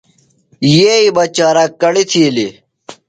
[0.75, 2.53] یئی بہ چاراک کڑی تِھیلیۡ۔